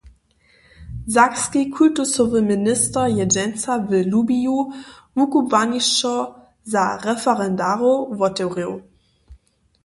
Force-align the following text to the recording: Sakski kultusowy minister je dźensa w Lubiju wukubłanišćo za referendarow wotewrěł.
Sakski 1.15 1.61
kultusowy 1.75 2.39
minister 2.51 3.05
je 3.17 3.25
dźensa 3.33 3.73
w 3.87 3.89
Lubiju 4.11 4.57
wukubłanišćo 5.15 6.13
za 6.73 6.83
referendarow 7.07 7.97
wotewrěł. 8.19 8.71